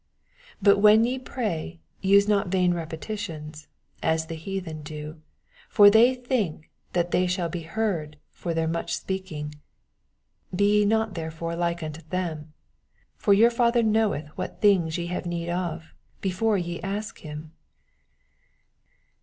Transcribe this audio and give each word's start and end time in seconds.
7 0.57 0.57
But 0.63 0.77
when 0.79 1.03
ye 1.03 1.19
pray, 1.19 1.79
use 2.01 2.27
not 2.27 2.47
vun 2.47 2.73
repetitions, 2.73 3.67
as 4.01 4.25
the 4.25 4.33
heathen 4.35 4.81
do: 4.81 5.21
for 5.69 5.91
they 5.91 6.15
think 6.15 6.71
that 6.93 7.11
they 7.11 7.27
shall 7.27 7.49
be 7.49 7.61
heard 7.61 8.17
for 8.31 8.55
their 8.55 8.67
much 8.67 8.97
spea^nff. 8.99 9.53
8 10.53 10.55
Be 10.55 10.85
not 10.85 11.09
ye 11.09 11.13
therefore 11.13 11.55
like 11.55 11.83
onto 11.83 12.01
them: 12.09 12.51
for 13.15 13.35
your 13.35 13.51
Father 13.51 13.83
knoweth 13.83 14.29
what 14.29 14.59
things 14.59 14.97
ye 14.97 15.05
have 15.05 15.27
need 15.27 15.49
ofj 15.49 15.83
before 16.19 16.57
y« 16.57 16.79
ask 16.81 17.19
him. 17.19 17.51